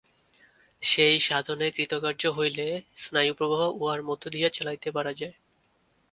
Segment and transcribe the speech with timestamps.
[0.83, 2.67] সেই সাধনে কৃতকার্য হইলে
[2.95, 5.35] স্নায়ুপ্রবাহ উহার মধ্য দিয়া চালাইতে পারা যায়।